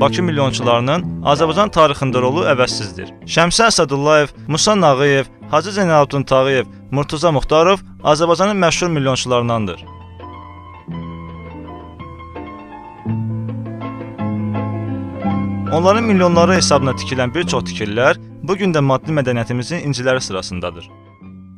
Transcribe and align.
Bakı 0.00 0.22
milyonçularının 0.26 1.04
Azərbaycan 1.30 1.70
tarixində 1.70 2.18
rolu 2.22 2.42
əvəzsizdir. 2.50 3.12
Şəmsi 3.30 3.62
Əsədullayev, 3.68 4.32
Musa 4.50 4.74
Nağıyev, 4.74 5.30
Hacı 5.50 5.72
Zeynalabdin 5.72 6.22
Tağıyev, 6.22 6.66
Murtuza 6.90 7.32
Muxtarov 7.32 7.78
Azərbaycanın 8.02 8.58
məşhur 8.58 8.90
milyonçularındandır. 8.90 9.84
Onların 15.72 16.04
milyonları 16.04 16.54
hesabına 16.58 16.98
tikilən 16.98 17.34
bir 17.34 17.46
çox 17.46 17.64
tikililər 17.70 18.18
bu 18.42 18.56
gün 18.56 18.74
də 18.74 18.82
maddi 18.82 19.14
mədəniyyətimizin 19.14 19.86
inciləri 19.86 20.20
sırasındadır. 20.20 20.90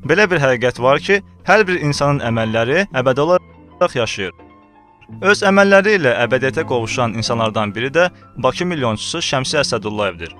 Belə 0.08 0.30
bir 0.30 0.44
həqiqət 0.44 0.82
var 0.82 1.00
ki, 1.00 1.22
hər 1.48 1.66
bir 1.68 1.80
insanın 1.80 2.20
əməlləri 2.30 2.84
əbədi 2.92 3.20
olaraq 3.24 3.96
yaşayır. 3.96 4.45
Öz 5.06 5.40
əməlləri 5.46 6.00
ilə 6.00 6.12
əbədiyyətə 6.24 6.64
qovuşan 6.66 7.14
insanlardan 7.14 7.70
biri 7.74 7.92
də 7.94 8.08
Bakı 8.42 8.66
milyonçusu 8.66 9.20
Şəmsi 9.22 9.60
Əsədullayevdir. 9.60 10.32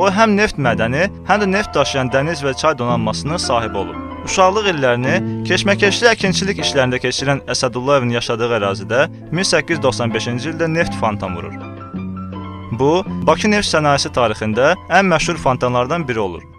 O 0.00 0.08
həm 0.12 0.34
neft 0.36 0.56
mədəni, 0.60 1.06
həm 1.28 1.42
də 1.42 1.50
neft 1.50 1.76
daşıyan 1.76 2.10
dəniz 2.12 2.42
və 2.44 2.54
çay 2.56 2.78
donanmasının 2.78 3.40
sahibi 3.44 3.78
olub. 3.84 4.00
Uşaqlıq 4.24 4.72
illərini 4.72 5.44
keşməkeşli 5.48 6.10
əkinçilik 6.14 6.64
işlərində 6.64 7.00
keçirən 7.04 7.44
Əsədullayevin 7.52 8.16
yaşadığı 8.16 8.50
ərazidə 8.58 9.06
1895-ci 9.36 10.52
ildə 10.54 10.72
neft 10.72 10.96
fontan 11.00 11.36
vurur. 11.36 11.54
Bu, 12.80 13.04
Bakı 13.28 13.52
neft 13.52 13.68
sənayesi 13.68 14.12
tarixində 14.16 14.74
ən 14.88 15.12
məşhur 15.12 15.36
fontanlardan 15.44 16.08
biri 16.08 16.24
olur. 16.24 16.55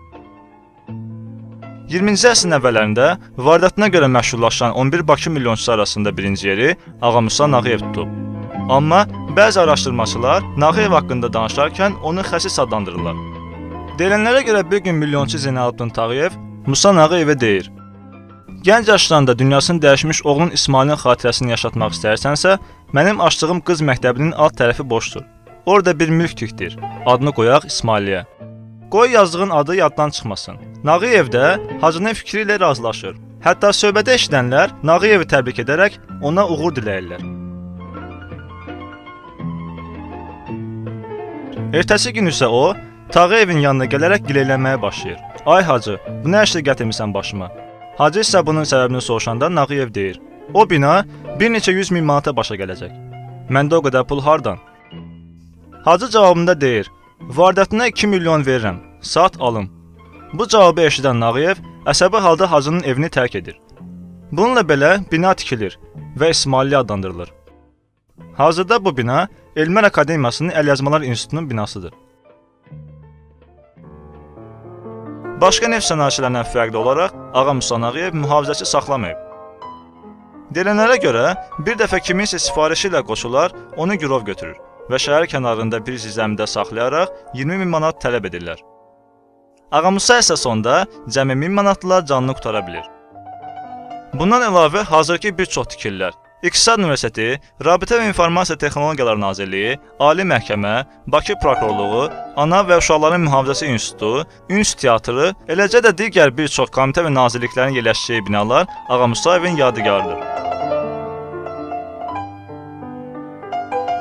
20-ci 1.88 2.28
əsrin 2.28 2.52
əvvəllərində 2.58 3.06
varidatına 3.40 3.88
görə 3.88 4.10
məşhurlaşan 4.12 4.74
11 4.76 5.08
Bakı 5.08 5.30
milyonçusu 5.32 5.72
arasında 5.72 6.18
birinci 6.18 6.48
yeri 6.48 6.76
Ağa 7.02 7.22
Musa 7.22 7.48
Nağıyev 7.52 7.80
tutub. 7.80 8.08
Amma 8.70 9.06
bəzi 9.38 9.60
araşdırmaçılar 9.60 10.44
Nağıyev 10.58 10.92
haqqında 10.92 11.28
danışarkən 11.32 11.96
onu 12.04 12.28
xəsis 12.28 12.60
adlandırırlar. 12.62 13.16
Deyilənlərə 14.00 14.44
görə 14.50 14.66
bir 14.72 14.84
gün 14.84 14.96
milyonçu 14.96 15.38
Zeynalabdin 15.38 15.90
Tağıyev 15.90 16.36
Musa 16.68 16.92
Nağıyevə 16.92 17.40
deyir: 17.40 17.72
Gənc 18.68 18.92
yaşlarında 18.92 19.40
dünyasını 19.40 19.82
dəyişmiş 19.82 20.24
oğlun 20.24 20.52
İsmailin 20.60 21.00
xatirəsini 21.00 21.56
yaşatmaq 21.56 21.96
istərsənsə, 21.96 22.58
mənim 22.94 23.24
açdığım 23.24 23.64
qız 23.64 23.82
məktəbinin 23.82 24.36
alt 24.36 24.60
tərəfi 24.60 24.90
boşdur. 24.90 25.24
Orada 25.66 26.00
bir 26.00 26.10
mülk 26.10 26.38
tikdir. 26.38 26.78
Adını 27.06 27.32
qoyaq 27.32 27.72
İsmailiyə. 27.72 28.26
Qoy 28.92 29.12
yazdığın 29.12 29.50
adı 29.50 29.76
yaddan 29.76 30.10
çıxmasın. 30.10 30.56
Nağıyev 30.84 31.28
də 31.28 31.46
Hacının 31.82 32.14
fikri 32.14 32.46
ilə 32.46 32.60
razılaşır. 32.60 33.18
Hətta 33.44 33.74
söhbədə 33.76 34.16
eşidənlər 34.16 34.72
Nağıyevi 34.84 35.28
təbrik 35.28 35.60
edərək 35.64 35.98
ona 36.24 36.48
uğur 36.48 36.72
diləyirlər. 36.78 37.22
Ertəsi 41.76 42.14
gün 42.16 42.32
isə 42.32 42.48
o 42.48 42.76
Tağıyevin 43.12 43.60
yanına 43.60 43.86
gələrək 43.92 44.24
gilələnməyə 44.30 44.82
başlayır. 44.82 45.20
Ay 45.46 45.64
hacı, 45.64 45.98
bu 46.24 46.32
nə 46.32 46.44
işlə 46.48 46.64
gətirmisən 46.70 47.14
başıma? 47.14 47.52
Hacı 47.98 48.24
isə 48.24 48.46
bunun 48.46 48.64
səbəbini 48.64 49.02
soruşanda 49.02 49.50
Nağıyev 49.56 49.94
deyir: 49.94 50.22
O 50.54 50.70
bina 50.70 51.06
bir 51.40 51.52
neçə 51.52 51.76
100 51.76 51.92
min 51.92 52.06
manata 52.06 52.36
başa 52.36 52.56
gələcək. 52.56 52.92
Məndə 53.50 53.76
o 53.76 53.84
qədər 53.84 54.08
pul 54.08 54.22
hardan? 54.22 54.60
Hacı 55.86 56.10
cavabında 56.10 56.62
deyir: 56.62 56.92
Vardətinə 57.22 57.88
2 57.90 58.08
milyon 58.08 58.44
verirəm. 58.46 58.78
Sat 59.02 59.38
alım. 59.42 59.72
Bu 60.34 60.48
cavabı 60.48 60.84
eşidən 60.86 61.18
Nağıyev 61.20 61.58
əsəbi 61.90 62.20
halda 62.22 62.52
hacının 62.52 62.84
evini 62.84 63.10
tərk 63.10 63.38
edir. 63.40 63.58
Bununla 64.32 64.62
belə 64.62 64.92
bina 65.12 65.34
tikilir 65.34 65.80
və 66.20 66.30
İsmailli 66.30 66.78
adlandırılır. 66.78 67.34
Hazırda 68.38 68.86
bu 68.86 68.98
bina 68.98 69.28
Elmlər 69.56 69.86
Akademiyasının 69.86 70.50
Əlyazmalar 70.50 71.06
İnstitutunun 71.06 71.50
binasıdır. 71.50 71.94
Başqa 75.42 75.68
neft 75.74 75.90
sənayecilərindən 75.90 76.54
fərqli 76.54 76.78
olaraq 76.78 77.18
Ağa 77.34 77.54
Musa 77.54 77.82
Nağıyev 77.82 78.14
mühafizəçi 78.14 78.66
saxlamayıb. 78.66 79.26
Deyilənlərə 80.54 81.02
görə 81.02 81.28
bir 81.66 81.82
dəfə 81.82 82.00
kiminsə 82.00 82.40
sifarişi 82.40 82.92
ilə 82.94 83.04
qoşular 83.04 83.52
onu 83.78 83.96
girov 83.96 84.26
götürür 84.26 84.58
və 84.92 85.00
şəhər 85.06 85.28
kənarında 85.32 85.82
bir 85.88 85.98
zəmidə 86.02 86.48
saxlayaraq 86.48 87.14
20 87.36 87.64
min 87.64 87.74
manat 87.74 88.02
tələb 88.04 88.30
edirlər. 88.30 88.62
Ağa 89.72 89.92
Musa 89.92 90.20
isə 90.24 90.38
sonda 90.40 90.86
cəmi 91.12 91.36
1000 91.42 91.58
manatla 91.60 92.06
canını 92.06 92.38
qutara 92.38 92.64
bilir. 92.68 92.86
Bundan 94.14 94.48
əlavə 94.48 94.86
hazırki 94.88 95.38
bir 95.38 95.46
çox 95.46 95.68
tikililər 95.74 96.16
İqtisad 96.46 96.78
Universiteti, 96.78 97.40
Rabitə 97.66 97.98
və 97.98 98.12
İnformasiya 98.12 98.60
Texnologiyaları 98.62 99.22
Nazirliyi, 99.22 99.78
Ali 100.00 100.22
Məhkəmə, 100.22 100.86
Bakı 101.10 101.34
Prokurorluğu, 101.42 102.12
Ana 102.38 102.62
və 102.62 102.78
Uşaqların 102.78 103.26
Mühafizəsi 103.26 103.72
İnstitutu, 103.74 104.28
Üns 104.54 104.76
Teatrı, 104.78 105.32
eləcə 105.50 105.82
də 105.82 105.96
digər 105.98 106.36
bir 106.38 106.54
çox 106.54 106.70
komitə 106.70 107.08
və 107.08 107.14
nazirliklərin 107.16 107.80
yerləşdiyi 107.80 108.28
binalar 108.30 108.70
Ağa 108.90 109.08
Musayevin 109.08 109.58
yadigarıdır. 109.58 110.47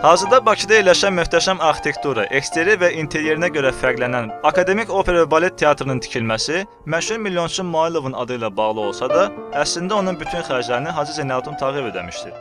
Hazırda 0.02 0.42
Bakıda 0.46 0.74
yerləşən 0.76 1.14
möhtəşəm 1.16 1.60
arxitektura, 1.64 2.26
eksteryer 2.36 2.76
və 2.82 2.90
interyerinə 3.00 3.48
görə 3.48 3.70
fərqlənən 3.80 4.26
Akademik 4.44 4.90
Opera 4.92 5.22
və 5.22 5.28
Balet 5.30 5.54
Teatrının 5.56 6.02
tikilməsi 6.04 6.64
məşhur 6.84 7.16
milyonçu 7.24 7.64
Mailovun 7.64 8.12
adı 8.12 8.36
ilə 8.36 8.50
bağlı 8.56 8.82
olsa 8.90 9.08
da, 9.08 9.22
əslində 9.56 9.96
onun 9.96 10.18
bütün 10.20 10.44
xərclərini 10.44 10.92
Hacı 10.92 11.16
Zeynalabdin 11.16 11.56
Tağıyev 11.60 11.88
ödəmişdir. 11.90 12.34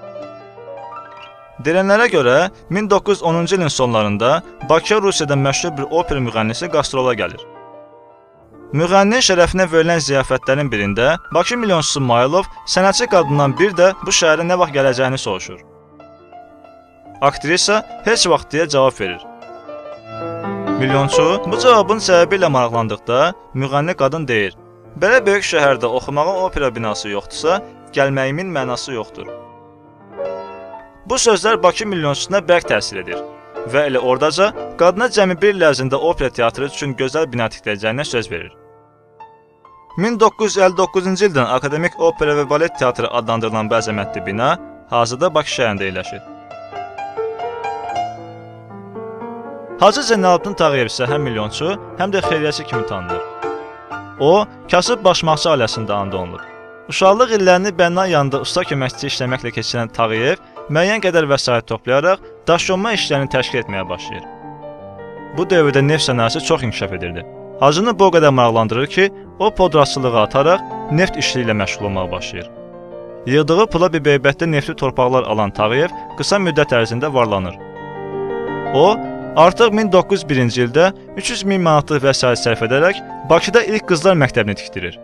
Deyilənlərə 1.65 2.07
görə 2.11 2.33
1910-cu 2.71 3.55
ilin 3.55 3.71
sonlarında 3.71 4.41
Bakıya 4.69 4.99
Rusiyada 5.01 5.37
məşhur 5.39 5.77
bir 5.77 5.85
opera 5.91 6.19
müğənnisi 6.25 6.69
qastrol'a 6.73 7.13
gəlir. 7.21 7.45
Müğənninin 8.75 9.23
şərəfinə 9.29 9.69
verilən 9.71 10.03
ziyafətlərin 10.03 10.73
birində 10.73 11.15
Bakı 11.33 11.55
milyonçusu 11.61 12.03
Mailov 12.03 12.51
sənətçi 12.67 13.07
qadından 13.15 13.55
bir 13.59 13.71
də 13.79 13.93
bu 14.03 14.11
şəhərə 14.19 14.43
nə 14.43 14.59
vaxt 14.59 14.75
gələcəyini 14.75 15.21
soruşur. 15.23 15.63
Aktrisa 17.21 17.79
heç 18.05 18.27
vaxt 18.27 18.51
deyə 18.51 18.67
cavab 18.69 18.99
verir. 18.99 19.21
Milyonçu 20.79 21.25
bu 21.51 21.59
cavabın 21.63 22.01
səbəbi 22.03 22.39
ilə 22.39 22.49
maraqlandıqda 22.51 23.19
müğənni 23.61 23.95
qadın 24.01 24.27
deyir: 24.27 24.57
"Belə 25.01 25.21
böyük 25.25 25.45
şəhərdə 25.51 25.85
oxumağa 25.85 26.35
opera 26.47 26.75
binası 26.75 27.09
yoxdursa, 27.09 27.61
gəlməyimin 27.95 28.51
mənası 28.57 28.93
yoxdur." 28.93 29.31
Bu 31.05 31.15
sözlər 31.15 31.63
Bakı 31.63 31.85
milyonçusuna 31.85 32.43
bərk 32.51 32.67
təsir 32.73 33.01
edir 33.03 33.23
və 33.71 33.87
elə 33.89 33.97
ordaca 33.97 34.51
qadına 34.77 35.07
cəmi 35.07 35.39
1 35.41 35.55
il 35.55 35.65
ərzində 35.71 35.95
opera 35.95 36.29
teatrı 36.29 36.65
üçün 36.65 36.95
gözəl 36.99 37.31
bina 37.31 37.47
tikdirəcəyinə 37.47 38.03
söz 38.03 38.31
verir. 38.31 38.51
1959-cu 39.97 40.99
ildən 41.29 41.47
Akademik 41.47 41.99
Opera 41.99 42.35
və 42.35 42.49
Balet 42.49 42.79
Teatrı 42.79 43.07
adlandırılan 43.07 43.69
bu 43.69 43.75
əzəmətli 43.75 44.25
bina 44.25 44.57
hazırda 44.89 45.33
Bakı 45.33 45.49
şəhərində 45.49 45.87
yerləşir. 45.87 46.34
Hacı 49.85 50.01
Zeynalabdin 50.03 50.53
Tağıyev 50.57 50.87
isə 50.89 51.05
həm 51.05 51.27
milyonçu, 51.27 51.67
həm 51.99 52.09
də 52.09 52.23
xeyriyyəçi 52.25 52.63
kimi 52.65 52.87
tanınır. 52.89 53.19
O, 54.19 54.47
kasıb 54.71 55.03
başmaqçı 55.05 55.51
ailəsində 55.51 55.93
anadan 55.93 56.23
olub. 56.23 56.47
Uşaqlıq 56.89 57.35
illərini 57.37 57.73
bənna 57.81 58.07
yanında 58.09 58.39
usta 58.41 58.63
köməkçisi 58.65 59.11
işləməklə 59.11 59.51
keçirən 59.59 59.93
Tağıyev 59.93 60.41
müəyyən 60.73 61.05
qədər 61.05 61.29
vəsait 61.29 61.69
toplayaraq 61.69 62.25
daşyonma 62.47 62.95
işlərini 62.97 63.29
təşkil 63.35 63.61
etməyə 63.61 63.85
başlayır. 63.91 64.25
Bu 65.37 65.45
dövrdə 65.53 65.85
neft 65.87 66.09
sənayesi 66.09 66.41
çox 66.49 66.65
inkişaf 66.65 66.97
edirdi. 66.97 67.21
Hacını 67.61 67.93
bu 67.99 68.09
qədər 68.17 68.33
maraqlandırır 68.39 68.87
ki, 68.97 69.09
o 69.39 69.53
podratçılığa 69.53 70.23
ataraq 70.23 70.65
neft 70.97 71.21
işləri 71.21 71.45
ilə 71.45 71.59
məşğul 71.61 71.91
olmağa 71.91 72.11
başlayır. 72.11 72.49
Yığdığı 73.25 73.67
pula 73.69 73.93
Bibeybətdə 73.93 74.49
neftli 74.51 74.81
torpaqlar 74.81 75.29
alan 75.29 75.53
Tağıyev 75.53 75.93
qısa 76.17 76.41
müddət 76.41 76.73
ərzində 76.73 77.13
varlanır. 77.13 77.61
O, 78.73 78.95
Artıq 79.35 79.73
1901-ci 79.75 80.61
ildə 80.63 80.85
300 81.19 81.41
min 81.43 81.63
manatlıq 81.65 82.05
vəsait 82.05 82.39
sərf 82.39 82.61
edərək 82.69 83.01
Bakıda 83.27 83.65
ilk 83.67 83.83
qızlar 83.89 84.15
məktəbini 84.15 84.55
tikdirir. 84.55 84.95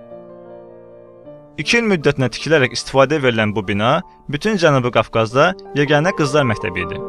2 1.60 1.81
il 1.81 1.89
müddətinə 1.92 2.30
tikilərək 2.31 2.72
istifadəyə 2.78 3.25
verilən 3.25 3.51
bu 3.51 3.66
bina 3.68 3.98
bütün 4.31 4.56
Cənubi 4.62 4.94
Qafqazda 4.95 5.50
yeganə 5.75 6.13
qızlar 6.16 6.48
məktəbi 6.48 6.86
idi. 6.86 7.00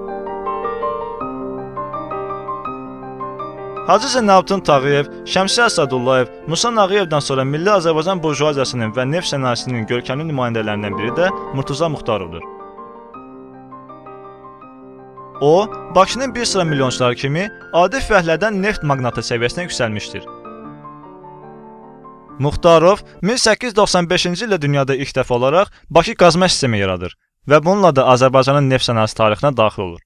Hacı 3.86 4.10
Zeynalabdin 4.16 4.60
Tağıyev, 4.66 5.12
Şəmsi 5.26 5.62
Əsədullayev, 5.68 6.30
Musa 6.50 6.74
Nağıyevdən 6.74 7.22
sonra 7.22 7.46
Milli 7.46 7.70
Azərbaycan 7.70 8.22
burjuaziyasının 8.22 8.94
və 8.98 9.06
neft 9.14 9.30
sənayesinin 9.30 9.86
görkəmli 9.90 10.26
nümayəndələrindən 10.32 10.98
biri 10.98 11.14
də 11.18 11.30
Murtuza 11.54 11.90
Muxtarovdur. 11.90 12.51
O, 15.42 15.66
Bakının 15.94 16.34
bir 16.34 16.44
sıra 16.44 16.64
milyonçuları 16.64 17.14
kimi 17.14 17.48
adi 17.72 17.98
fəhlədən 17.98 18.60
neft 18.62 18.84
maqnatı 18.86 19.24
səviyyəsinə 19.26 19.64
yüksəlmişdir. 19.66 20.28
Muxtarov 22.38 23.02
1895-ci 23.26 24.46
ildə 24.46 24.60
dünyada 24.62 24.94
ilk 24.94 25.10
dəfə 25.16 25.34
olaraq 25.34 25.74
Bakı 25.90 26.14
qazma 26.22 26.46
sistemi 26.48 26.78
yaradır 26.78 27.16
və 27.50 27.58
bununla 27.64 27.90
da 27.96 28.06
Azərbaycanın 28.14 28.70
neft 28.70 28.86
sənayesi 28.86 29.18
tarixinə 29.18 29.50
daxil 29.56 29.88
olur. 29.88 30.00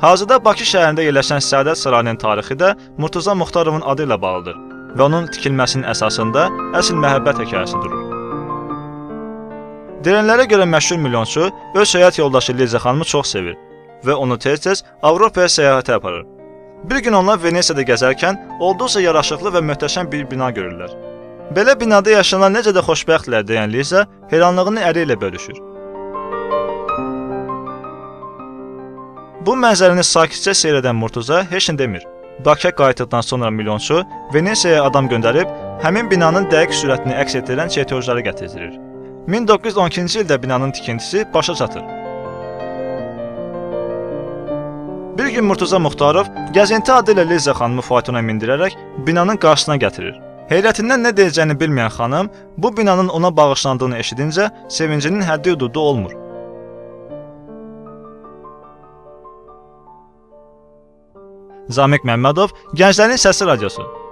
Hazırda 0.00 0.40
Bakı 0.48 0.64
şəhərində 0.72 1.04
yerləşən 1.04 1.44
Səadət 1.44 1.84
sarayının 1.84 2.16
tarixi 2.24 2.56
də 2.64 2.72
Murtuza 2.96 3.36
Muxtarovun 3.36 3.84
adı 3.92 4.08
ilə 4.08 4.20
bağlıdır 4.24 4.58
və 4.96 5.08
onun 5.10 5.28
tikilməsinin 5.36 5.84
əsasında 5.92 6.48
əsl 6.80 6.96
məhəbbət 7.04 7.44
hekayəsi 7.44 7.84
durur. 7.84 8.05
Deyilənlərə 10.06 10.44
görə 10.46 10.64
məşhur 10.70 11.00
milyonçu 11.02 11.48
öz 11.74 11.92
həyat 11.98 12.18
yoldaşı 12.20 12.52
Liza 12.54 12.78
xanımı 12.78 13.04
çox 13.10 13.32
sevir 13.32 13.56
və 14.06 14.14
onu 14.14 14.36
tez-tez 14.38 14.84
Avropaya 15.02 15.48
səyahətə 15.50 15.96
aparır. 15.96 16.22
Bir 16.84 17.02
gün 17.02 17.16
onlar 17.18 17.42
Venesiyada 17.42 17.82
gəzərkən 17.88 18.38
olduqca 18.62 19.02
yaraşıqlı 19.02 19.50
və 19.56 19.64
möhtəşəm 19.72 20.12
bir 20.12 20.22
bina 20.30 20.52
görürlər. 20.54 20.94
Belə 21.56 21.74
binada 21.80 22.14
yaşayanlar 22.14 22.54
necə 22.54 22.76
də 22.76 22.86
xoşbəxtlər 22.86 23.48
deyən 23.50 23.74
Liza 23.74 24.06
heyranlığını 24.30 24.86
əri 24.92 25.08
ilə 25.08 25.18
bölüşür. 25.26 25.58
Bu 29.46 29.58
mənzərəni 29.58 30.06
sakitcə 30.06 30.54
seyr 30.54 30.82
edən 30.84 31.02
Murtuza 31.02 31.42
heç 31.50 31.72
nə 31.72 31.78
demir. 31.82 32.06
Bakıya 32.44 32.76
qayıtdıqdan 32.78 33.20
sonra 33.20 33.50
milyonçu 33.50 34.04
Venesiyaya 34.34 34.84
adam 34.86 35.10
göndərib 35.10 35.50
həmin 35.82 36.10
binanın 36.10 36.46
dəqiq 36.54 36.82
sürətini 36.84 37.22
əks 37.24 37.40
etdirən 37.42 37.74
çertyoşları 37.74 38.30
gətirdirir. 38.30 38.85
1912-ci 39.28 40.20
ildə 40.22 40.42
binanın 40.42 40.70
tikintisi 40.70 41.24
başa 41.34 41.54
çatır. 41.54 41.82
Bir 45.18 45.26
gün 45.26 45.44
Murtuza 45.44 45.78
Muxtarov 45.78 46.30
gəzinti 46.54 46.92
adı 46.92 47.16
ilə 47.16 47.24
Liza 47.30 47.54
xanımı 47.58 47.82
faytona 47.82 48.22
mindirərək 48.22 48.76
binanın 49.06 49.40
qarşısına 49.42 49.76
gətirir. 49.82 50.14
Heyrətindən 50.50 51.02
nə 51.08 51.14
deyəcəyini 51.18 51.58
bilməyən 51.58 51.90
xanım 51.96 52.30
bu 52.56 52.70
binanın 52.76 53.08
ona 53.08 53.32
bağışlandığını 53.36 53.98
eşidincə 53.98 54.50
sevincinin 54.68 55.26
həddi-hüdudu 55.26 55.78
olmur. 55.78 56.14
Zamiq 61.68 62.06
Məmmədov, 62.06 62.54
Gənclərin 62.78 63.18
Səsi 63.18 63.46
radiosu 63.46 64.05